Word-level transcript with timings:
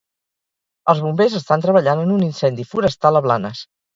Els 0.93 1.01
Bombers 1.07 1.35
estan 1.41 1.65
treballant 1.67 2.03
en 2.05 2.15
un 2.15 2.25
incendi 2.29 2.67
forestal 2.73 3.21
a 3.21 3.25
Blanes. 3.29 3.63